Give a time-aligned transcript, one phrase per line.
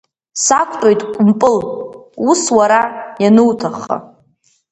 [0.43, 1.57] Сақәтәоит Кәмпыл,
[2.29, 2.81] ус уара
[3.23, 3.97] иануҭахха.